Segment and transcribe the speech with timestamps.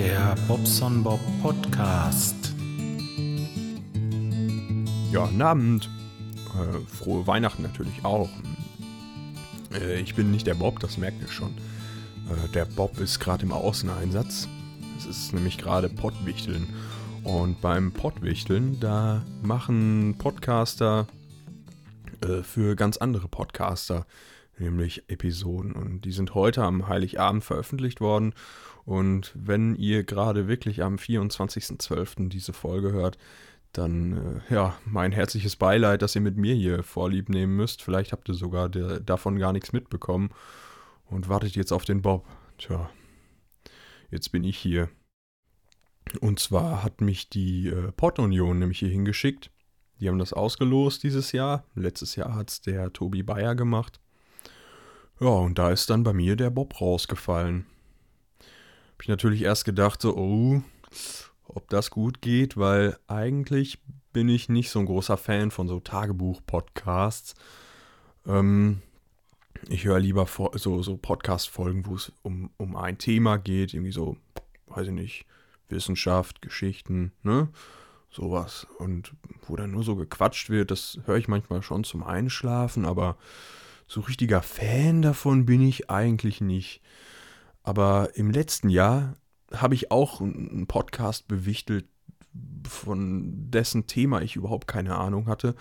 [0.00, 2.54] Der Bobson Bob Podcast.
[5.12, 5.90] Ja, guten Abend.
[6.54, 8.30] Äh, frohe Weihnachten natürlich auch.
[9.74, 11.50] Äh, ich bin nicht der Bob, das merkt ihr schon.
[11.50, 14.48] Äh, der Bob ist gerade im Außeneinsatz.
[14.96, 16.66] Es ist nämlich gerade Pottwichteln.
[17.22, 21.08] Und beim Pottwichteln, da machen Podcaster
[22.22, 24.06] äh, für ganz andere Podcaster
[24.60, 25.72] nämlich Episoden.
[25.72, 28.34] Und die sind heute am Heiligabend veröffentlicht worden.
[28.84, 32.28] Und wenn ihr gerade wirklich am 24.12.
[32.28, 33.18] diese Folge hört,
[33.72, 37.82] dann äh, ja, mein herzliches Beileid, dass ihr mit mir hier Vorlieb nehmen müsst.
[37.82, 40.30] Vielleicht habt ihr sogar der, davon gar nichts mitbekommen
[41.06, 42.26] und wartet jetzt auf den Bob.
[42.58, 42.90] Tja,
[44.10, 44.88] jetzt bin ich hier.
[46.20, 49.50] Und zwar hat mich die äh, Pott-Union nämlich hier hingeschickt.
[50.00, 51.64] Die haben das ausgelost dieses Jahr.
[51.74, 54.00] Letztes Jahr hat es der Tobi Bayer gemacht.
[55.20, 57.66] Ja, und da ist dann bei mir der Bob rausgefallen.
[59.00, 60.62] Hab ich natürlich erst gedacht, so, oh,
[61.46, 63.78] ob das gut geht, weil eigentlich
[64.12, 67.34] bin ich nicht so ein großer Fan von so Tagebuch-Podcasts.
[68.26, 68.82] Ähm,
[69.70, 74.18] ich höre lieber so, so Podcast-Folgen, wo es um, um ein Thema geht, irgendwie so,
[74.66, 75.24] weiß ich nicht,
[75.70, 77.48] Wissenschaft, Geschichten, ne?
[78.10, 78.66] Sowas.
[78.76, 79.14] Und
[79.46, 83.16] wo dann nur so gequatscht wird, das höre ich manchmal schon zum Einschlafen, aber
[83.86, 86.82] so richtiger Fan davon bin ich eigentlich nicht.
[87.70, 89.14] Aber im letzten Jahr
[89.54, 91.86] habe ich auch einen Podcast bewichtelt,
[92.68, 95.54] von dessen Thema ich überhaupt keine Ahnung hatte.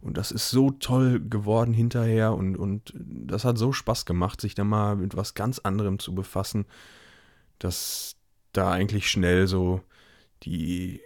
[0.00, 4.56] Und das ist so toll geworden hinterher und, und das hat so Spaß gemacht, sich
[4.56, 6.66] da mal mit was ganz anderem zu befassen,
[7.60, 8.16] dass
[8.52, 9.82] da eigentlich schnell so
[10.42, 11.00] die,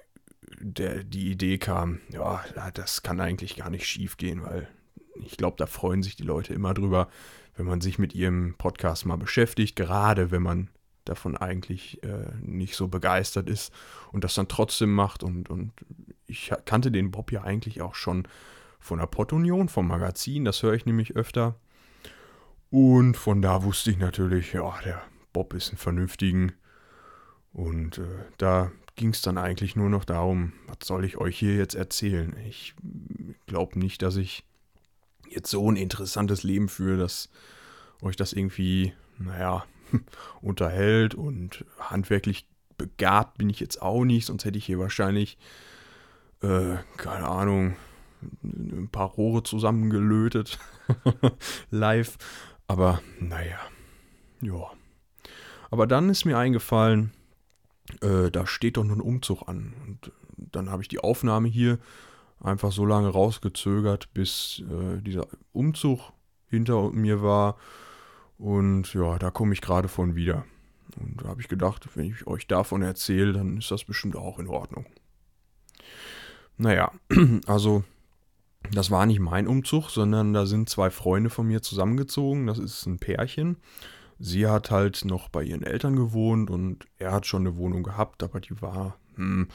[0.58, 4.68] der, die Idee kam, ja, das kann eigentlich gar nicht schief gehen, weil
[5.16, 7.08] ich glaube, da freuen sich die Leute immer drüber,
[7.56, 10.68] wenn man sich mit ihrem Podcast mal beschäftigt, gerade wenn man
[11.04, 13.72] davon eigentlich äh, nicht so begeistert ist
[14.12, 15.22] und das dann trotzdem macht.
[15.22, 15.72] Und, und
[16.26, 18.28] ich kannte den Bob ja eigentlich auch schon
[18.78, 21.56] von der Pottunion, vom Magazin, das höre ich nämlich öfter.
[22.70, 25.02] Und von da wusste ich natürlich, ja, der
[25.32, 26.52] Bob ist ein vernünftigen.
[27.52, 31.56] Und äh, da ging es dann eigentlich nur noch darum, was soll ich euch hier
[31.56, 32.36] jetzt erzählen?
[32.46, 32.74] Ich
[33.46, 34.44] glaube nicht, dass ich
[35.28, 37.28] jetzt so ein interessantes Leben führe, dass
[38.02, 39.64] euch das irgendwie, naja,
[40.40, 45.38] unterhält und handwerklich begabt bin ich jetzt auch nicht, sonst hätte ich hier wahrscheinlich,
[46.42, 47.76] äh, keine Ahnung,
[48.42, 50.58] ein paar Rohre zusammengelötet
[51.70, 52.16] live.
[52.66, 53.58] Aber naja,
[54.40, 54.70] ja.
[55.70, 57.12] Aber dann ist mir eingefallen,
[58.00, 59.74] äh, da steht doch nur ein Umzug an.
[59.86, 61.78] Und dann habe ich die Aufnahme hier
[62.40, 66.12] einfach so lange rausgezögert, bis äh, dieser Umzug
[66.48, 67.56] hinter mir war.
[68.38, 70.44] Und ja, da komme ich gerade von wieder.
[71.00, 74.38] Und da habe ich gedacht, wenn ich euch davon erzähle, dann ist das bestimmt auch
[74.38, 74.86] in Ordnung.
[76.56, 76.92] Naja,
[77.46, 77.84] also
[78.72, 82.46] das war nicht mein Umzug, sondern da sind zwei Freunde von mir zusammengezogen.
[82.46, 83.56] Das ist ein Pärchen.
[84.18, 88.22] Sie hat halt noch bei ihren Eltern gewohnt und er hat schon eine Wohnung gehabt,
[88.22, 89.48] aber die war hm,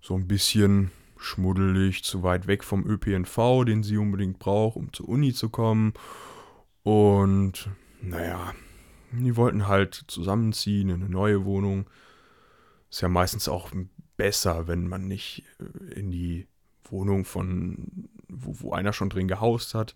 [0.00, 5.08] so ein bisschen schmuddelig, zu weit weg vom ÖPNV, den sie unbedingt braucht, um zur
[5.08, 5.94] Uni zu kommen.
[6.82, 7.68] Und
[8.00, 8.52] naja,
[9.12, 11.88] die wollten halt zusammenziehen in eine neue Wohnung.
[12.90, 13.70] Ist ja meistens auch
[14.16, 16.46] besser, wenn man nicht äh, in die
[16.84, 19.94] Wohnung von, wo, wo einer schon drin gehaust hat,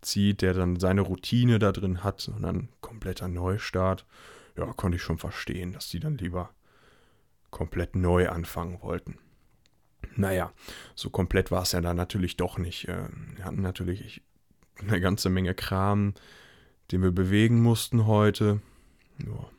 [0.00, 4.06] zieht, der dann seine Routine da drin hat, sondern kompletter Neustart.
[4.56, 6.50] Ja, konnte ich schon verstehen, dass die dann lieber
[7.50, 9.18] komplett neu anfangen wollten.
[10.16, 10.52] Naja,
[10.94, 12.88] so komplett war es ja dann natürlich doch nicht.
[12.88, 14.22] Ähm, wir hatten natürlich
[14.78, 16.14] eine ganze Menge Kram,
[16.90, 18.60] den wir bewegen mussten heute.
[19.18, 19.50] Ja.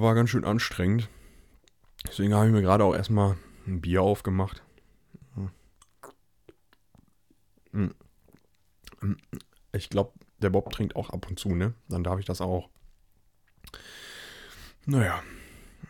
[0.00, 1.08] War ganz schön anstrengend.
[2.06, 4.62] Deswegen habe ich mir gerade auch erstmal ein Bier aufgemacht.
[7.72, 7.94] Hm.
[9.00, 9.16] Hm.
[9.72, 11.74] Ich glaube, der Bob trinkt auch ab und zu, ne?
[11.88, 12.68] Dann darf ich das auch.
[14.86, 15.22] Naja.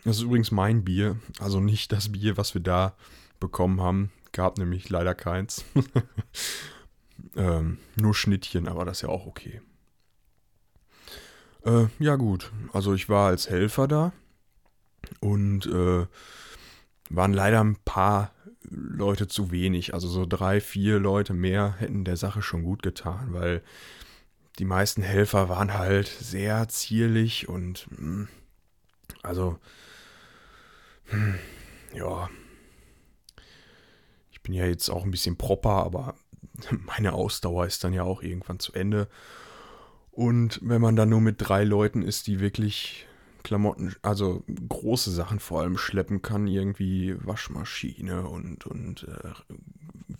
[0.08, 1.16] Das ist übrigens mein Bier.
[1.38, 2.94] Also nicht das Bier, was wir da
[3.40, 4.10] bekommen haben.
[4.32, 5.64] Gab nämlich leider keins.
[7.36, 9.60] Ähm, nur Schnittchen, aber das ist ja auch okay.
[11.64, 14.12] Äh, ja gut, also ich war als Helfer da
[15.18, 16.06] und äh,
[17.10, 18.32] waren leider ein paar
[18.62, 19.94] Leute zu wenig.
[19.94, 23.62] Also so drei, vier Leute mehr hätten der Sache schon gut getan, weil
[24.60, 28.28] die meisten Helfer waren halt sehr zierlich und mh, hm,
[29.22, 29.58] also
[31.94, 32.28] ja.
[34.30, 36.14] Ich bin ja jetzt auch ein bisschen proper, aber
[36.86, 39.08] meine Ausdauer ist dann ja auch irgendwann zu Ende.
[40.10, 43.06] Und wenn man dann nur mit drei Leuten ist, die wirklich
[43.44, 49.30] Klamotten, also große Sachen vor allem schleppen kann, irgendwie Waschmaschine und, und äh,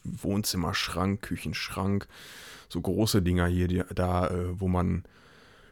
[0.05, 2.07] Wohnzimmerschrank, Küchenschrank,
[2.69, 5.05] so große Dinger hier, die, da, äh, wo man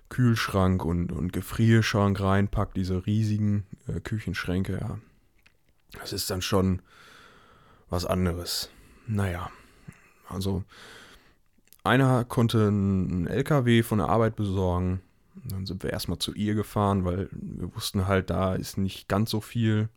[0.09, 4.99] Kühlschrank und, und Gefrierschrank reinpackt, diese riesigen äh, Küchenschränke, ja.
[5.99, 6.83] Das ist dann schon
[7.89, 8.71] was anderes.
[9.07, 9.51] Naja,
[10.29, 10.65] also
[11.85, 15.01] einer konnte einen LKW von der Arbeit besorgen.
[15.45, 19.31] Dann sind wir erstmal zu ihr gefahren, weil wir wussten halt, da ist nicht ganz
[19.31, 19.89] so viel.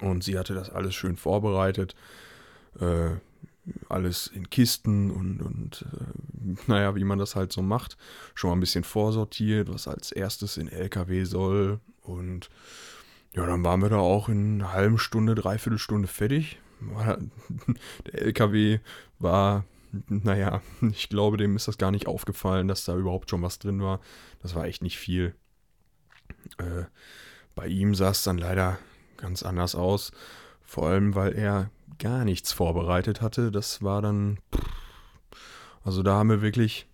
[0.00, 1.94] Und sie hatte das alles schön vorbereitet.
[2.80, 3.16] Äh,
[3.88, 7.96] alles in Kisten und, und äh, naja, wie man das halt so macht.
[8.34, 11.80] Schon mal ein bisschen vorsortiert, was als erstes in LKW soll.
[12.02, 12.50] Und
[13.34, 16.58] ja, dann waren wir da auch in einer halben Stunde, dreiviertel Stunde fertig.
[18.06, 18.80] Der LKW
[19.18, 19.64] war,
[20.08, 23.80] naja, ich glaube, dem ist das gar nicht aufgefallen, dass da überhaupt schon was drin
[23.80, 24.00] war.
[24.42, 25.34] Das war echt nicht viel.
[26.58, 26.84] Äh,
[27.54, 28.78] bei ihm sah es dann leider
[29.16, 30.12] ganz anders aus.
[30.64, 33.50] Vor allem, weil er gar nichts vorbereitet hatte.
[33.50, 34.38] Das war dann.
[35.82, 36.86] Also da haben wir wirklich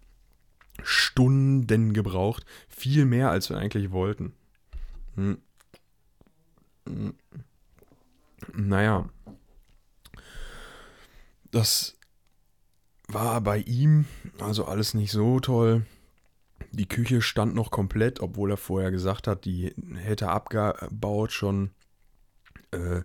[0.83, 2.45] Stunden gebraucht.
[2.69, 4.33] Viel mehr, als wir eigentlich wollten.
[5.15, 5.39] Hm.
[6.87, 7.15] Hm.
[8.55, 9.09] Naja.
[11.51, 11.97] Das
[13.09, 14.07] war bei ihm
[14.39, 15.85] also alles nicht so toll.
[16.73, 21.71] Die Küche stand noch komplett, obwohl er vorher gesagt hat, die hätte abgebaut schon.
[22.71, 23.03] Äh,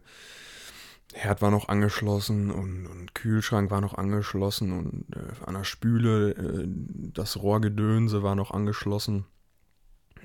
[1.17, 6.31] Herd war noch angeschlossen und, und Kühlschrank war noch angeschlossen und äh, an der Spüle
[6.31, 9.25] äh, das Rohrgedönse war noch angeschlossen.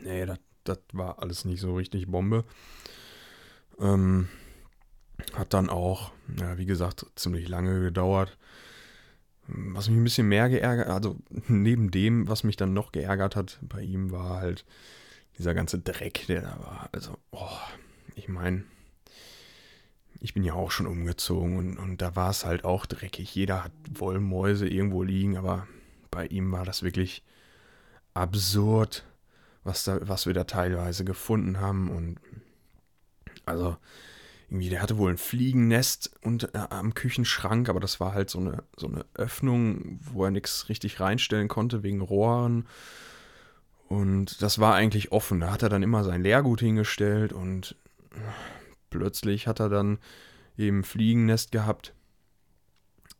[0.03, 0.27] Nee,
[0.65, 2.45] das war alles nicht so richtig Bombe.
[3.79, 4.29] Ähm,
[5.35, 6.11] hat dann auch,
[6.41, 8.37] ja, wie gesagt, ziemlich lange gedauert.
[9.47, 11.17] Was mich ein bisschen mehr geärgert, also
[11.47, 14.65] neben dem, was mich dann noch geärgert hat bei ihm, war halt
[15.39, 16.89] dieser ganze Dreck, der da war.
[16.91, 17.59] Also, oh,
[18.17, 18.65] ich meine,
[20.21, 23.35] ich bin ja auch schon umgezogen und, und da war es halt auch dreckig.
[23.35, 25.67] Jeder hat Wollmäuse irgendwo liegen, aber
[26.11, 27.25] bei ihm war das wirklich
[28.13, 29.05] absurd,
[29.65, 31.89] was, da, was wir da teilweise gefunden haben.
[31.89, 32.19] Und
[33.47, 33.77] also
[34.51, 38.41] irgendwie, der hatte wohl ein Fliegennest und, äh, am Küchenschrank, aber das war halt so
[38.41, 42.67] eine, so eine Öffnung, wo er nichts richtig reinstellen konnte wegen Rohren.
[43.89, 45.41] Und das war eigentlich offen.
[45.41, 47.75] Da hat er dann immer sein Leergut hingestellt und
[48.91, 49.99] plötzlich hat er dann
[50.57, 51.95] eben Fliegennest gehabt.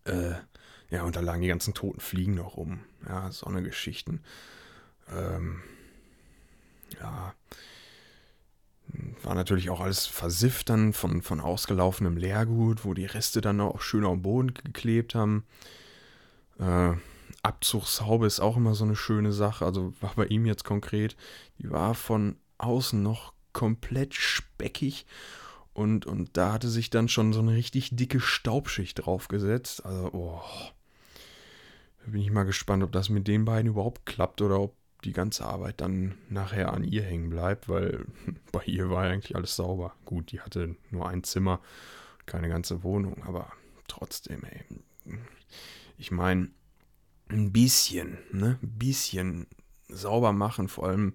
[0.05, 0.35] Äh,
[0.91, 2.81] ja, und da lagen die ganzen toten Fliegen noch rum.
[3.09, 4.23] Ja, so eine Geschichten.
[5.11, 5.63] Ähm,
[7.01, 7.35] ja.
[9.23, 13.81] War natürlich auch alles versifft dann von, von ausgelaufenem Leergut, wo die Reste dann auch
[13.81, 15.45] schön dem Boden geklebt haben.
[16.59, 16.95] Äh,
[17.43, 19.65] Abzugshaube ist auch immer so eine schöne Sache.
[19.65, 21.17] Also war bei ihm jetzt konkret.
[21.59, 25.07] Die war von außen noch komplett speckig
[25.73, 29.85] und, und da hatte sich dann schon so eine richtig dicke Staubschicht draufgesetzt.
[29.85, 30.43] Also, oh.
[32.05, 34.75] Da bin ich mal gespannt, ob das mit den beiden überhaupt klappt oder ob
[35.05, 38.05] die ganze Arbeit dann nachher an ihr hängen bleibt, weil
[38.53, 39.95] bei ihr war eigentlich alles sauber.
[40.05, 41.61] Gut, die hatte nur ein Zimmer,
[42.27, 43.53] keine ganze Wohnung, aber
[43.89, 44.65] trotzdem, ey.
[45.99, 46.51] Ich meine,
[47.29, 48.59] ein bisschen, ne?
[48.63, 49.47] Ein bisschen
[49.89, 51.15] sauber machen, vor allem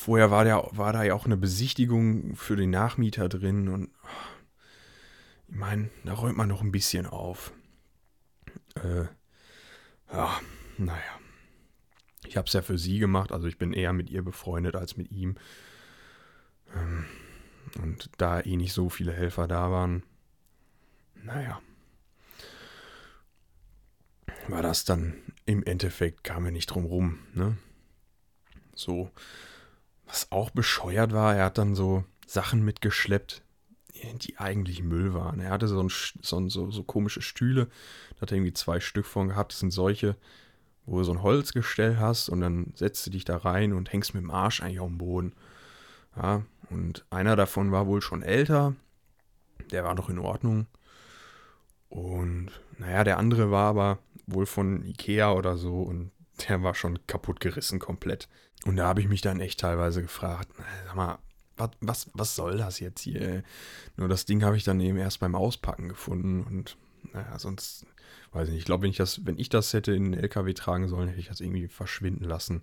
[0.00, 3.90] Vorher war, der, war da ja auch eine Besichtigung für den Nachmieter drin und
[5.46, 7.52] ich meine, da räumt man noch ein bisschen auf.
[8.76, 9.04] Äh,
[10.10, 10.40] ja,
[10.78, 11.20] naja.
[12.24, 14.96] Ich habe es ja für sie gemacht, also ich bin eher mit ihr befreundet als
[14.96, 15.36] mit ihm.
[16.74, 17.04] Ähm,
[17.82, 20.02] und da eh nicht so viele Helfer da waren,
[21.22, 21.60] naja,
[24.48, 25.12] war das dann
[25.44, 27.58] im Endeffekt, kam er nicht drum rum, ne?
[28.74, 29.10] So,
[30.10, 33.42] was auch bescheuert war, er hat dann so Sachen mitgeschleppt,
[34.22, 35.40] die eigentlich Müll waren.
[35.40, 37.68] Er hatte so, ein, so, so, so komische Stühle,
[38.14, 39.52] da hat er irgendwie zwei Stück von gehabt.
[39.52, 40.16] Das sind solche,
[40.84, 44.14] wo du so ein Holzgestell hast und dann setzt du dich da rein und hängst
[44.14, 45.32] mit dem Arsch eigentlich auf dem Boden.
[46.16, 48.74] Ja, und einer davon war wohl schon älter,
[49.70, 50.66] der war noch in Ordnung.
[51.88, 56.10] Und naja, der andere war aber wohl von Ikea oder so und
[56.48, 58.28] der war schon kaputt gerissen komplett.
[58.64, 60.48] Und da habe ich mich dann echt teilweise gefragt,
[60.86, 61.18] sag mal,
[61.56, 63.42] was, was, was soll das jetzt hier?
[63.96, 66.76] Nur das Ding habe ich dann eben erst beim Auspacken gefunden und
[67.12, 67.86] naja, sonst,
[68.32, 70.52] weiß ich nicht, ich glaube, wenn ich das, wenn ich das hätte in den LKW
[70.54, 72.62] tragen sollen, hätte ich das irgendwie verschwinden lassen.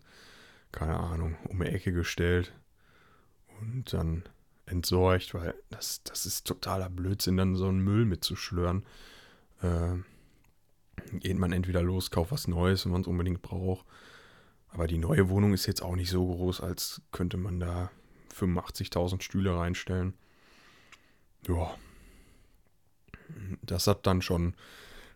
[0.71, 2.53] Keine Ahnung, um die Ecke gestellt
[3.59, 4.23] und dann
[4.65, 8.85] entsorgt, weil das, das ist totaler Blödsinn, dann so einen Müll mitzuschlören.
[9.61, 9.95] Äh,
[11.13, 13.85] geht man entweder los, kauft was Neues, wenn man es unbedingt braucht
[14.69, 17.89] aber die neue Wohnung ist jetzt auch nicht so groß, als könnte man da
[18.35, 20.13] 85.000 Stühle reinstellen.
[21.47, 21.73] Ja.
[23.61, 24.53] Das hat dann schon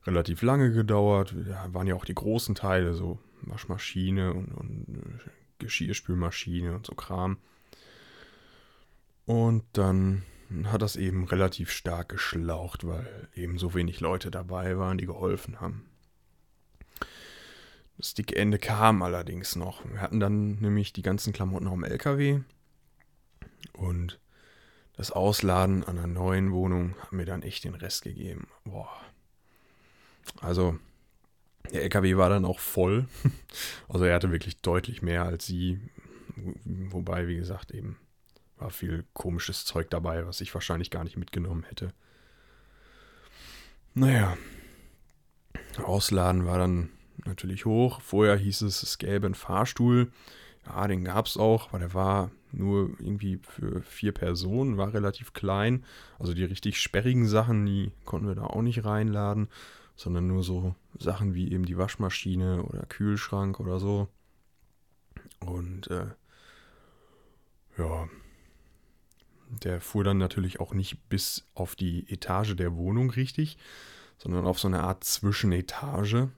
[0.05, 1.35] relativ lange gedauert.
[1.47, 5.29] Da waren ja auch die großen Teile, so Waschmaschine und, und äh,
[5.59, 7.37] Geschirrspülmaschine und so Kram.
[9.25, 10.23] Und dann
[10.65, 15.61] hat das eben relativ stark geschlaucht, weil eben so wenig Leute dabei waren, die geholfen
[15.61, 15.85] haben.
[17.97, 19.85] Das dicke Ende kam allerdings noch.
[19.85, 22.41] Wir hatten dann nämlich die ganzen Klamotten auf dem LKW
[23.73, 24.19] und
[24.93, 28.47] das Ausladen an einer neuen Wohnung hat mir dann echt den Rest gegeben.
[28.65, 28.89] Boah.
[30.39, 30.77] Also,
[31.71, 33.07] der LKW war dann auch voll.
[33.89, 35.79] Also er hatte wirklich deutlich mehr als sie.
[36.63, 37.97] Wobei, wie gesagt, eben
[38.61, 41.93] war viel komisches Zeug dabei, was ich wahrscheinlich gar nicht mitgenommen hätte.
[43.93, 44.37] Naja.
[45.83, 46.89] Ausladen war dann
[47.25, 48.01] natürlich hoch.
[48.01, 50.11] Vorher hieß es, es gäbe einen Fahrstuhl.
[50.65, 55.33] Ja, den gab es auch, aber der war nur irgendwie für vier Personen, war relativ
[55.33, 55.83] klein.
[56.19, 59.49] Also die richtig sperrigen Sachen, die konnten wir da auch nicht reinladen,
[59.95, 64.07] sondern nur so Sachen wie eben die Waschmaschine oder Kühlschrank oder so.
[65.39, 66.07] Und äh,
[67.77, 68.07] ja,
[69.51, 73.57] der fuhr dann natürlich auch nicht bis auf die Etage der Wohnung richtig,
[74.17, 76.29] sondern auf so eine Art Zwischenetage.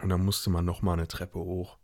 [0.00, 1.78] Und dann musste man nochmal eine Treppe hoch.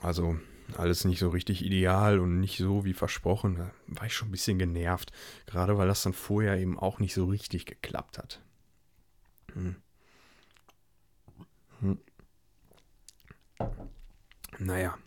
[0.00, 0.36] Also
[0.76, 3.56] alles nicht so richtig ideal und nicht so wie versprochen.
[3.56, 5.12] Da war ich schon ein bisschen genervt.
[5.46, 8.40] Gerade weil das dann vorher eben auch nicht so richtig geklappt hat.
[9.52, 9.76] Hm.
[11.80, 11.98] Hm.
[14.58, 14.98] Naja.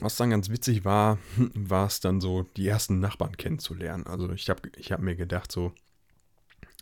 [0.00, 1.18] Was dann ganz witzig war,
[1.54, 4.06] war es dann so, die ersten Nachbarn kennenzulernen.
[4.06, 5.72] Also ich habe ich hab mir gedacht, so,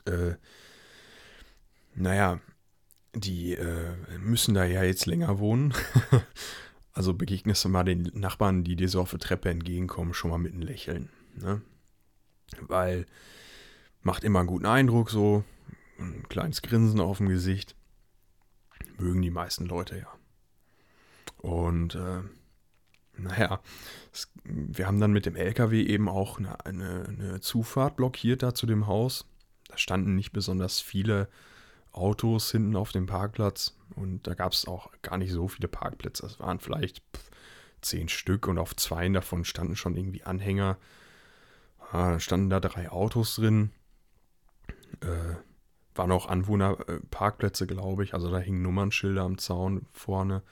[0.04, 0.34] äh,
[1.94, 2.40] naja,
[3.14, 5.72] die äh, müssen da ja jetzt länger wohnen.
[6.92, 10.38] also begegnest du mal den Nachbarn, die dir so auf der Treppe entgegenkommen, schon mal
[10.38, 11.08] mit einem Lächeln.
[11.34, 11.62] Ne?
[12.60, 13.06] Weil
[14.02, 15.42] macht immer einen guten Eindruck, so
[15.98, 17.74] ein kleines Grinsen auf dem Gesicht.
[18.98, 20.08] Mögen die meisten Leute ja.
[21.38, 22.20] Und äh,
[23.18, 23.60] naja,
[24.12, 28.54] es, wir haben dann mit dem LKW eben auch eine, eine, eine Zufahrt blockiert da
[28.54, 29.26] zu dem Haus.
[29.68, 31.28] Da standen nicht besonders viele
[31.92, 36.26] Autos hinten auf dem Parkplatz und da gab es auch gar nicht so viele Parkplätze.
[36.26, 37.02] Es waren vielleicht
[37.80, 40.76] zehn Stück und auf zwei davon standen schon irgendwie Anhänger.
[41.92, 43.70] Ah, standen da drei Autos drin.
[45.00, 45.36] Äh,
[45.94, 48.12] waren auch Anwohnerparkplätze, glaube ich.
[48.12, 50.42] Also da hingen Nummernschilder am Zaun vorne,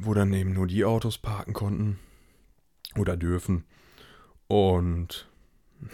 [0.00, 1.98] wo dann eben nur die Autos parken konnten
[2.96, 3.64] oder dürfen.
[4.48, 5.28] Und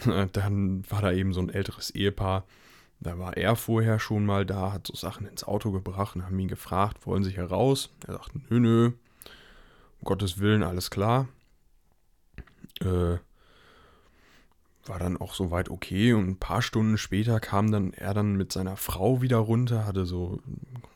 [0.33, 2.45] dann war da eben so ein älteres Ehepaar,
[2.99, 6.39] da war er vorher schon mal da, hat so Sachen ins Auto gebracht und haben
[6.39, 7.93] ihn gefragt, wollen Sie heraus?
[8.07, 8.85] Er sagt, nö, nö,
[9.99, 11.27] um Gottes Willen, alles klar.
[12.81, 13.17] Äh,
[14.85, 18.51] war dann auch soweit okay und ein paar Stunden später kam dann er dann mit
[18.51, 20.39] seiner Frau wieder runter, hatte so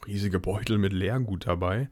[0.08, 1.90] riesige Beutel mit Leergut dabei.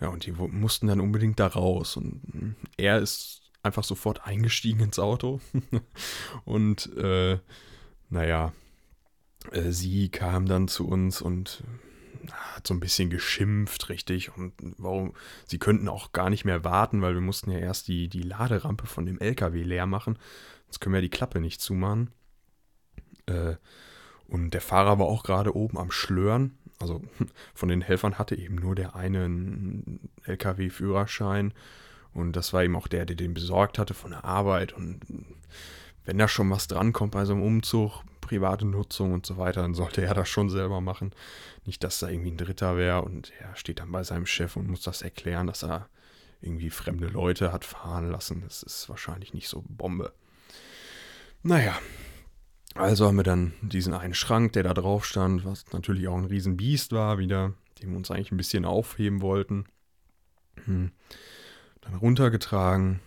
[0.00, 4.98] Ja, und die mussten dann unbedingt da raus und er ist einfach sofort eingestiegen ins
[4.98, 5.40] Auto
[6.44, 7.38] und äh,
[8.08, 8.52] naja,
[9.52, 11.62] äh, sie kam dann zu uns und
[12.26, 14.36] äh, hat so ein bisschen geschimpft, richtig.
[14.36, 15.14] Und warum,
[15.46, 18.86] sie könnten auch gar nicht mehr warten, weil wir mussten ja erst die, die Laderampe
[18.86, 20.18] von dem LKW leer machen.
[20.66, 22.10] Sonst können wir die Klappe nicht zumachen.
[23.26, 23.56] Äh,
[24.26, 26.58] und der Fahrer war auch gerade oben am Schlören.
[26.78, 27.02] Also
[27.54, 31.52] von den Helfern hatte eben nur der eine einen LKW-Führerschein.
[32.12, 34.72] Und das war eben auch der, der den besorgt hatte von der Arbeit.
[34.72, 35.00] Und
[36.04, 39.74] wenn da schon was drankommt bei so einem Umzug, private Nutzung und so weiter, dann
[39.74, 41.12] sollte er das schon selber machen.
[41.64, 44.68] Nicht, dass da irgendwie ein Dritter wäre und er steht dann bei seinem Chef und
[44.68, 45.88] muss das erklären, dass er
[46.40, 48.42] irgendwie fremde Leute hat fahren lassen.
[48.42, 50.12] Das ist wahrscheinlich nicht so Bombe.
[51.42, 51.78] Naja,
[52.78, 56.24] also haben wir dann diesen einen Schrank, der da drauf stand, was natürlich auch ein
[56.24, 59.66] Riesenbiest war, wieder, den wir uns eigentlich ein bisschen aufheben wollten.
[60.64, 60.92] Hm.
[61.80, 63.00] Dann runtergetragen,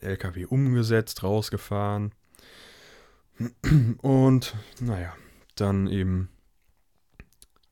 [0.00, 2.12] LKW umgesetzt, rausgefahren.
[4.02, 5.14] Und naja,
[5.54, 6.28] dann eben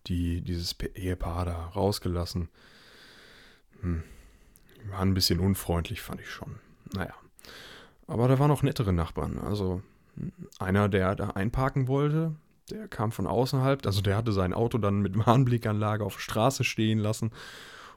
[0.07, 2.49] die, dieses Ehepaar da rausgelassen.
[3.81, 4.03] Hm.
[4.91, 6.61] War ein bisschen unfreundlich, fand ich schon.
[6.95, 7.15] Naja.
[8.07, 9.38] Aber da waren auch nettere Nachbarn.
[9.38, 9.83] Also
[10.58, 12.35] einer, der da einparken wollte,
[12.70, 13.87] der kam von außerhalb.
[13.87, 17.30] Also der hatte sein Auto dann mit Warnblickanlage auf der Straße stehen lassen.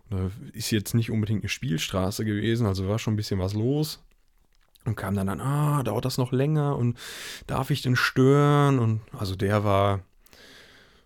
[0.09, 3.53] Und da ist jetzt nicht unbedingt eine Spielstraße gewesen, also war schon ein bisschen was
[3.53, 4.03] los.
[4.85, 6.97] Und kam dann an, ah, dauert das noch länger und
[7.47, 8.79] darf ich denn stören?
[8.79, 9.99] Und also der war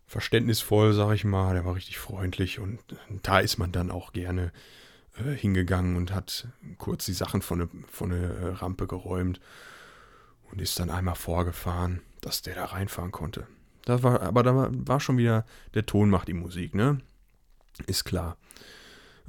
[0.06, 2.80] verständnisvoll, sag ich mal, der war richtig freundlich und
[3.24, 4.52] da ist man dann auch gerne
[5.18, 9.42] äh, hingegangen und hat kurz die Sachen von der von ne Rampe geräumt
[10.52, 13.48] und ist dann einmal vorgefahren, dass der da reinfahren konnte.
[13.86, 17.00] Das war, aber da war schon wieder, der Ton macht die Musik, ne?
[17.88, 18.38] Ist klar.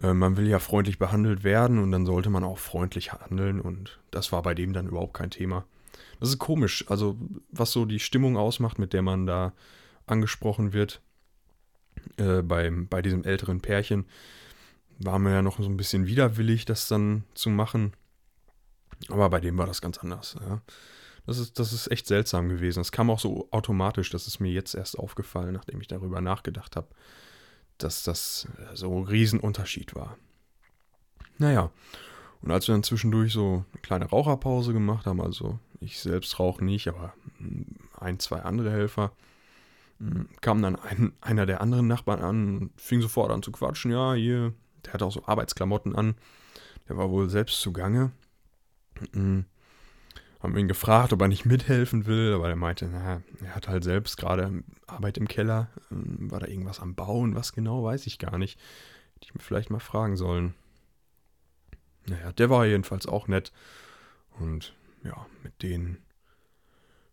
[0.03, 3.99] Äh, man will ja freundlich behandelt werden und dann sollte man auch freundlich handeln und
[4.11, 5.65] das war bei dem dann überhaupt kein Thema.
[6.21, 7.17] Das ist komisch, also
[7.51, 9.53] was so die Stimmung ausmacht, mit der man da
[10.07, 11.01] angesprochen wird,
[12.17, 14.07] äh, beim, bei diesem älteren Pärchen,
[14.99, 17.93] war mir ja noch so ein bisschen widerwillig, das dann zu machen.
[19.09, 20.37] Aber bei dem war das ganz anders.
[20.41, 20.61] Ja.
[21.27, 22.81] Das, ist, das ist echt seltsam gewesen.
[22.81, 26.77] Es kam auch so automatisch, das ist mir jetzt erst aufgefallen, nachdem ich darüber nachgedacht
[26.77, 26.89] habe,
[27.79, 30.19] dass das äh, so ein Riesenunterschied war.
[31.39, 31.71] Naja,
[32.43, 36.65] und als wir dann zwischendurch so eine kleine Raucherpause gemacht haben, also ich selbst rauche
[36.65, 37.15] nicht, aber
[37.99, 39.13] ein, zwei andere Helfer,
[39.99, 43.91] hm, kam dann ein, einer der anderen Nachbarn an und fing sofort an zu quatschen.
[43.91, 44.53] Ja, hier,
[44.85, 46.17] der hatte auch so Arbeitsklamotten an.
[46.89, 48.13] Der war wohl selbst zugange.
[49.13, 49.47] Mhm.
[50.45, 53.83] Haben ihn gefragt, ob er nicht mithelfen will, aber er meinte, na, er hat halt
[53.83, 55.71] selbst gerade Arbeit im Keller.
[55.91, 57.35] Ähm, war da irgendwas am Bauen?
[57.35, 58.61] Was genau, weiß ich gar nicht.
[59.15, 60.53] Hätte ich mir vielleicht mal fragen sollen.
[62.05, 63.53] Naja, der war jedenfalls auch nett.
[64.39, 65.97] Und ja, mit denen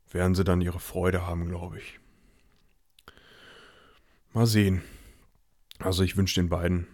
[0.10, 2.02] werden sie dann ihre Freude haben, glaube ich.
[4.34, 4.82] Mal sehen.
[5.80, 6.86] Also ich wünsche den beiden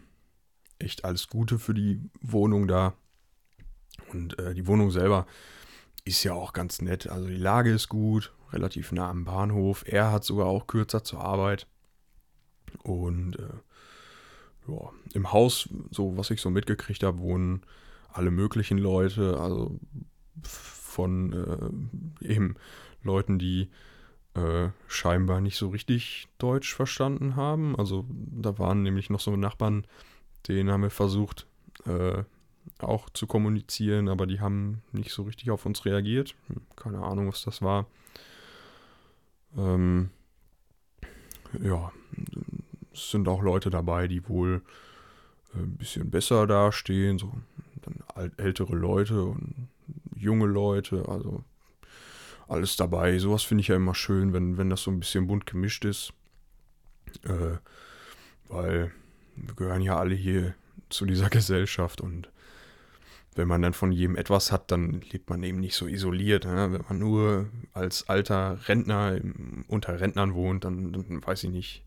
[0.78, 2.94] echt alles Gute für die Wohnung da.
[4.12, 5.26] Und äh, die Wohnung selber
[6.08, 7.08] ist ja auch ganz nett.
[7.08, 9.84] Also die Lage ist gut, relativ nah am Bahnhof.
[9.86, 11.68] Er hat sogar auch kürzer zur Arbeit.
[12.84, 17.62] Und äh, ja, im Haus, so was ich so mitgekriegt habe, wohnen
[18.12, 19.40] alle möglichen Leute.
[19.40, 19.80] Also
[20.44, 21.34] von
[22.22, 22.56] äh, eben
[23.04, 23.70] Leuten, die
[24.34, 27.76] äh, scheinbar nicht so richtig Deutsch verstanden haben.
[27.76, 29.86] Also da waren nämlich noch so Nachbarn,
[30.48, 31.48] denen haben wir versucht
[31.86, 32.24] äh,
[32.80, 36.36] auch zu kommunizieren, aber die haben nicht so richtig auf uns reagiert.
[36.48, 37.88] Hm, keine Ahnung, was das war.
[39.58, 40.10] Ähm,
[41.62, 41.92] ja,
[42.94, 44.62] es sind auch Leute dabei, die wohl
[45.56, 47.32] äh, ein bisschen besser dastehen, so
[47.82, 49.70] dann ältere Leute und
[50.16, 51.44] junge Leute, also
[52.48, 53.18] alles dabei.
[53.20, 56.14] Sowas finde ich ja immer schön, wenn, wenn das so ein bisschen bunt gemischt ist.
[57.24, 57.58] Äh,
[58.50, 58.92] weil
[59.36, 60.56] wir gehören ja alle hier
[60.90, 62.30] zu dieser Gesellschaft und
[63.38, 66.46] wenn man dann von jedem etwas hat, dann lebt man eben nicht so isoliert.
[66.46, 66.72] Ne?
[66.72, 69.20] Wenn man nur als alter Rentner
[69.68, 71.86] unter Rentnern wohnt, dann, dann, weiß ich nicht,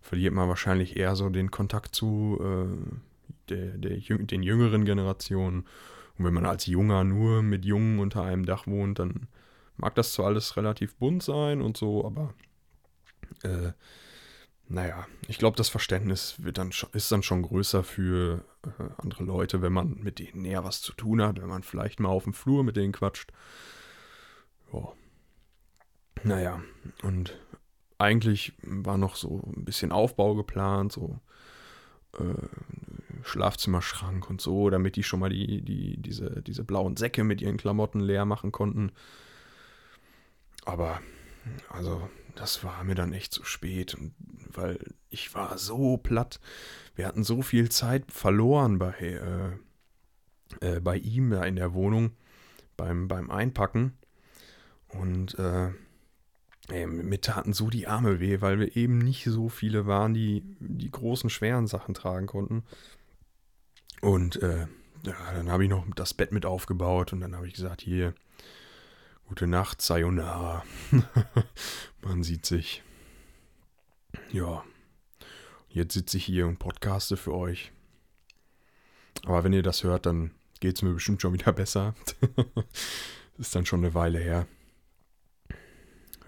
[0.00, 5.64] verliert man wahrscheinlich eher so den Kontakt zu äh, der, der, den jüngeren Generationen.
[6.16, 9.26] Und wenn man als Junger nur mit Jungen unter einem Dach wohnt, dann
[9.76, 12.34] mag das zwar alles relativ bunt sein und so, aber
[13.42, 13.72] äh,
[14.68, 19.62] naja, ich glaube, das Verständnis wird dann ist dann schon größer für äh, andere Leute,
[19.62, 22.32] wenn man mit denen näher was zu tun hat, wenn man vielleicht mal auf dem
[22.32, 23.30] Flur mit denen quatscht.
[24.72, 24.92] Ja.
[26.22, 26.62] Naja,
[27.02, 27.38] und
[27.98, 31.20] eigentlich war noch so ein bisschen Aufbau geplant, so
[32.18, 32.34] äh,
[33.22, 37.56] Schlafzimmerschrank und so, damit die schon mal die, die, diese, diese blauen Säcke mit ihren
[37.56, 38.92] Klamotten leer machen konnten.
[40.64, 41.00] Aber,
[41.68, 43.96] also, das war mir dann echt zu spät,
[44.48, 44.78] weil
[45.10, 46.40] ich war so platt.
[46.94, 48.92] Wir hatten so viel Zeit verloren bei,
[50.60, 52.12] äh, äh, bei ihm da in der Wohnung
[52.76, 53.94] beim, beim Einpacken.
[54.88, 55.70] Und äh,
[56.68, 60.42] ey, mir taten so die Arme weh, weil wir eben nicht so viele waren, die
[60.60, 62.64] die großen, schweren Sachen tragen konnten.
[64.00, 64.66] Und äh,
[65.04, 68.14] ja, dann habe ich noch das Bett mit aufgebaut und dann habe ich gesagt, hier,
[69.26, 70.64] Gute Nacht, Sayonara.
[72.02, 72.82] Man sieht sich.
[74.30, 74.64] Ja.
[75.70, 77.72] Jetzt sitze ich hier und podcaste für euch.
[79.24, 81.94] Aber wenn ihr das hört, dann geht es mir bestimmt schon wieder besser.
[83.38, 84.46] ist dann schon eine Weile her.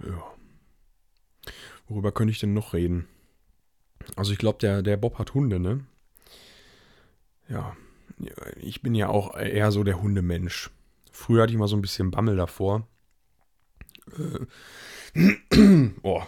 [0.05, 0.35] Ja.
[1.89, 3.07] Worüber könnte ich denn noch reden?
[4.17, 5.85] Also ich glaube, der, der Bob hat Hunde, ne?
[7.49, 7.77] Ja.
[8.57, 10.71] Ich bin ja auch eher so der Hundemensch.
[11.17, 12.87] Früher hatte ich mal so ein bisschen Bammel davor.
[14.19, 16.23] Äh, oh,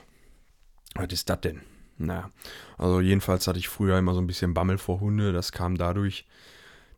[0.95, 1.61] was ist das denn?
[1.99, 2.31] Naja,
[2.79, 5.35] also jedenfalls hatte ich früher immer so ein bisschen Bammel vor Hunde.
[5.35, 6.27] Das kam dadurch,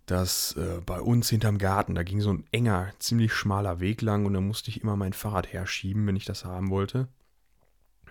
[0.06, 4.24] dass äh, bei uns hinterm Garten, da ging so ein enger, ziemlich schmaler Weg lang
[4.24, 7.08] und da musste ich immer mein Fahrrad herschieben, wenn ich das haben wollte.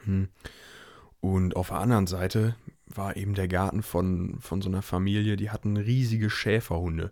[0.04, 0.28] Hm.
[1.22, 5.52] Und auf der anderen Seite war eben der Garten von, von so einer Familie, die
[5.52, 7.12] hatten riesige Schäferhunde.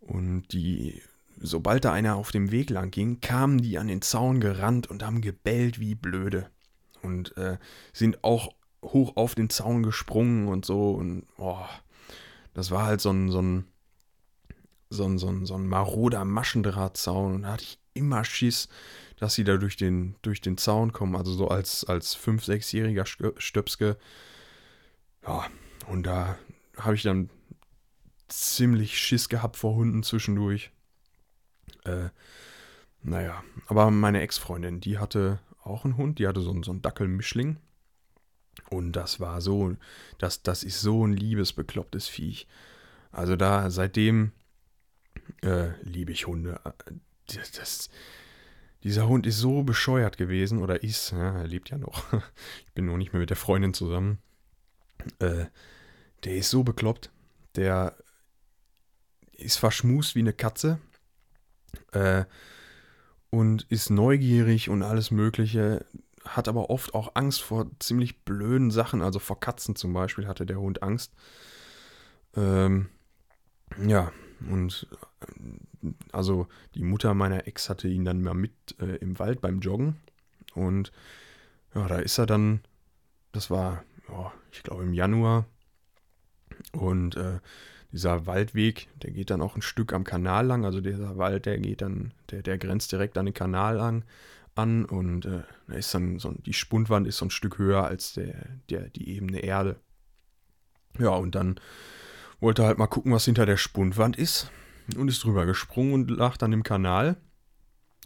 [0.00, 1.02] Und die
[1.38, 5.02] sobald da einer auf dem Weg lang ging, kamen die an den Zaun gerannt und
[5.02, 6.50] haben gebellt wie blöde.
[7.02, 7.58] Und äh,
[7.92, 10.90] sind auch hoch auf den Zaun gesprungen und so.
[10.92, 11.68] Und boah,
[12.54, 13.64] das war halt so ein, so ein,
[14.90, 18.68] so ein, so ein, so ein maroder Maschendrahtzaun und da hatte ich immer Schiss,
[19.18, 21.16] dass sie da durch den, durch den Zaun kommen.
[21.16, 23.96] Also so als, als 5-, 6-jähriger Stöpske.
[25.26, 25.46] Ja,
[25.88, 26.38] und da
[26.78, 27.30] habe ich dann
[28.28, 30.70] ziemlich Schiss gehabt vor Hunden zwischendurch.
[31.86, 32.10] Äh,
[33.02, 37.58] naja, aber meine Ex-Freundin, die hatte auch einen Hund, die hatte so, so einen Dackelmischling.
[38.70, 39.76] Und das war so,
[40.18, 42.46] das, das ist so ein liebesbeklopptes Viech.
[43.12, 44.32] Also da, seitdem
[45.42, 46.60] äh, liebe ich Hunde.
[47.26, 47.90] Das, das,
[48.82, 52.04] dieser Hund ist so bescheuert gewesen, oder ist, ja, er lebt ja noch.
[52.66, 54.18] Ich bin noch nicht mehr mit der Freundin zusammen.
[55.18, 55.46] Äh,
[56.24, 57.10] der ist so bekloppt.
[57.54, 57.96] Der
[59.32, 60.78] ist verschmust wie eine Katze.
[61.92, 62.24] Äh,
[63.30, 65.84] und ist neugierig und alles Mögliche.
[66.24, 69.02] Hat aber oft auch Angst vor ziemlich blöden Sachen.
[69.02, 71.12] Also vor Katzen zum Beispiel hatte der Hund Angst.
[72.34, 72.88] Ähm,
[73.86, 74.12] ja,
[74.48, 74.86] und
[76.12, 79.96] also die Mutter meiner Ex hatte ihn dann mal mit äh, im Wald beim Joggen.
[80.54, 80.92] Und
[81.74, 82.60] ja, da ist er dann,
[83.32, 85.46] das war, ja, ich glaube im Januar.
[86.72, 87.40] Und äh,
[87.92, 90.64] dieser Waldweg, der geht dann auch ein Stück am Kanal lang.
[90.64, 94.04] Also dieser Wald, der geht dann, der, der grenzt direkt an den Kanal lang
[94.54, 94.84] an.
[94.84, 98.34] Und äh, da ist dann so, die Spundwand ist so ein Stück höher als der,
[98.70, 99.76] der, die ebene Erde.
[100.98, 101.60] Ja, und dann
[102.40, 104.50] wollte er halt mal gucken, was hinter der Spundwand ist
[104.96, 107.16] und ist drüber gesprungen und lag dann im Kanal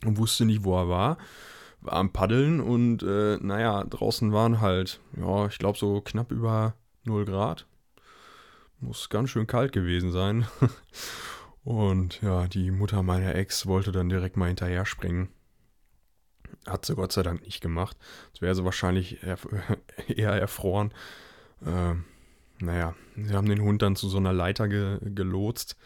[0.05, 1.19] und wusste nicht, wo er war.
[1.81, 6.75] War am Paddeln und äh, naja, draußen waren halt, ja, ich glaube so knapp über
[7.05, 7.66] 0 Grad.
[8.81, 10.47] Muss ganz schön kalt gewesen sein.
[11.64, 15.29] und ja, die Mutter meiner Ex wollte dann direkt mal hinterher springen.
[16.66, 17.97] Hat sie Gott sei Dank nicht gemacht.
[18.33, 19.38] Das wäre sie wahrscheinlich eher,
[20.09, 20.93] eher erfroren.
[21.64, 21.95] Äh,
[22.62, 25.77] naja, sie haben den Hund dann zu so einer Leiter ge gelotst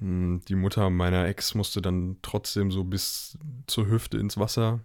[0.00, 4.80] hm, die Mutter meiner Ex musste dann trotzdem so bis zur Hüfte ins Wasser,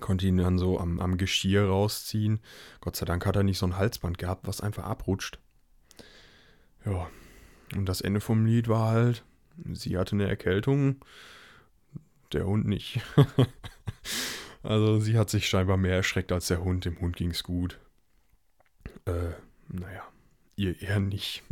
[0.00, 2.40] konnte ihn dann so am, am Geschirr rausziehen.
[2.80, 5.38] Gott sei Dank hat er nicht so ein Halsband gehabt, was einfach abrutscht.
[6.84, 7.08] Ja,
[7.76, 9.24] und das Ende vom Lied war halt,
[9.72, 10.96] sie hatte eine Erkältung,
[12.32, 13.00] der Hund nicht.
[14.62, 17.78] also sie hat sich scheinbar mehr erschreckt als der Hund, dem Hund ging es gut.
[19.06, 19.32] Äh,
[19.68, 20.12] naja
[20.56, 21.42] ihr eher nicht.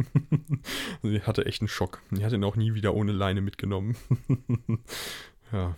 [1.02, 2.02] sie hatte echt einen Schock.
[2.10, 3.96] Die hat ihn auch nie wieder ohne Leine mitgenommen.
[5.52, 5.76] ja.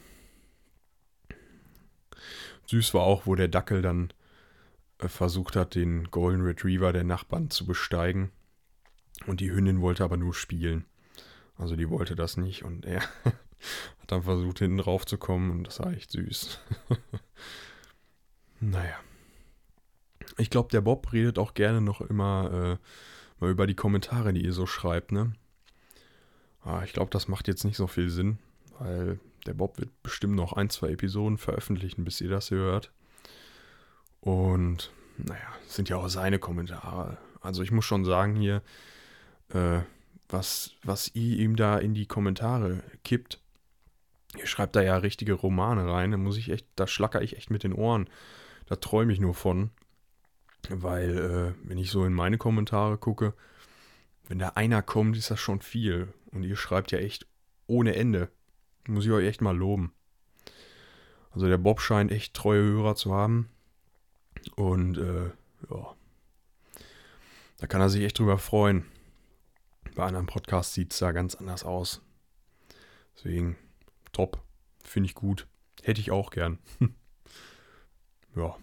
[2.66, 4.12] Süß war auch, wo der Dackel dann
[4.98, 8.30] äh, versucht hat, den Golden Retriever der Nachbarn zu besteigen.
[9.26, 10.84] Und die Hündin wollte aber nur spielen.
[11.56, 13.36] Also die wollte das nicht und er hat
[14.08, 16.58] dann versucht, hinten drauf zu kommen und das war echt süß.
[18.60, 18.96] naja.
[20.38, 24.44] Ich glaube, der Bob redet auch gerne noch immer äh, mal über die Kommentare, die
[24.44, 25.34] ihr so schreibt, ne?
[26.64, 28.38] Ah, ich glaube, das macht jetzt nicht so viel Sinn,
[28.78, 32.92] weil der Bob wird bestimmt noch ein, zwei Episoden veröffentlichen, bis ihr das hört.
[34.20, 37.18] Und naja, sind ja auch seine Kommentare.
[37.40, 38.62] Also ich muss schon sagen hier,
[39.54, 39.80] äh,
[40.28, 43.40] was, was ihr ihm da in die Kommentare kippt.
[44.38, 47.50] Ihr schreibt da ja richtige Romane rein, da muss ich echt, da schlacker ich echt
[47.50, 48.08] mit den Ohren.
[48.66, 49.70] Da träume ich nur von.
[50.68, 53.34] Weil, äh, wenn ich so in meine Kommentare gucke,
[54.28, 56.12] wenn da einer kommt, ist das schon viel.
[56.30, 57.26] Und ihr schreibt ja echt
[57.66, 58.28] ohne Ende.
[58.86, 59.92] Muss ich euch echt mal loben.
[61.32, 63.48] Also der Bob scheint echt treue Hörer zu haben.
[64.56, 65.30] Und äh,
[65.70, 65.94] ja.
[67.58, 68.84] Da kann er sich echt drüber freuen.
[69.94, 72.00] Bei anderen Podcasts sieht es da ganz anders aus.
[73.16, 73.56] Deswegen,
[74.12, 74.42] top.
[74.82, 75.46] Finde ich gut.
[75.82, 76.58] Hätte ich auch gern.
[78.36, 78.56] ja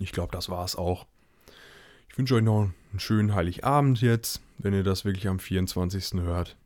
[0.00, 1.06] ich glaube, das war es auch.
[2.08, 6.20] Ich wünsche euch noch einen schönen Heiligabend jetzt, wenn ihr das wirklich am 24.
[6.22, 6.56] hört.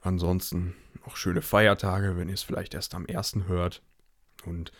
[0.00, 3.36] Ansonsten noch schöne Feiertage, wenn ihr es vielleicht erst am 1.
[3.46, 3.82] hört.
[4.44, 4.72] Und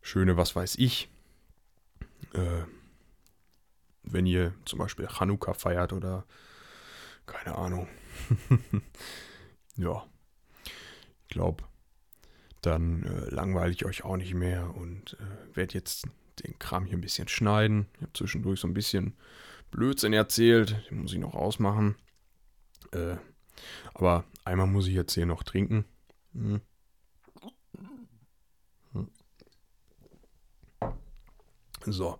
[0.00, 1.08] schöne, was weiß ich,
[2.34, 2.62] äh,
[4.02, 6.24] wenn ihr zum Beispiel Chanukka feiert oder
[7.28, 7.88] keine Ahnung.
[9.76, 10.04] ja,
[11.22, 11.64] ich glaube,
[12.62, 16.08] dann äh, langweile ich euch auch nicht mehr und äh, werde jetzt
[16.44, 17.86] den Kram hier ein bisschen schneiden.
[17.94, 19.16] Ich habe zwischendurch so ein bisschen
[19.70, 20.82] Blödsinn erzählt.
[20.90, 21.96] Den muss ich noch ausmachen.
[22.92, 23.16] Äh,
[23.94, 25.84] aber einmal muss ich jetzt hier noch trinken.
[26.32, 26.60] Hm.
[28.92, 29.08] Hm.
[31.86, 32.18] So.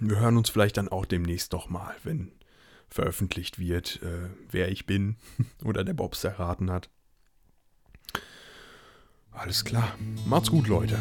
[0.00, 2.32] Wir hören uns vielleicht dann auch demnächst nochmal, wenn
[2.90, 5.16] veröffentlicht wird, äh, wer ich bin
[5.64, 6.88] oder der Bobs erraten hat.
[9.32, 9.96] Alles klar.
[10.26, 10.98] Macht's gut, Leute.